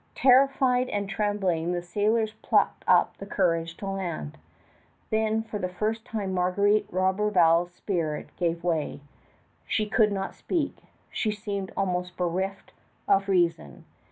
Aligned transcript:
Terrified 0.15 0.89
and 0.89 1.07
trembling, 1.07 1.73
the 1.73 1.81
sailors 1.83 2.33
plucked 2.41 2.83
up 2.87 3.15
courage 3.29 3.77
to 3.77 3.85
land. 3.87 4.39
Then 5.11 5.43
for 5.43 5.59
the 5.59 5.69
first 5.69 6.05
time 6.05 6.33
Marguerite 6.33 6.91
Roberval's 6.91 7.71
spirit 7.71 8.35
gave 8.35 8.63
way. 8.63 9.01
She 9.67 9.87
could 9.87 10.11
not 10.11 10.33
speak; 10.33 10.77
she 11.11 11.29
seemed 11.29 11.71
almost 11.77 12.17
bereft 12.17 12.73
of 13.07 13.29
reason. 13.29 13.85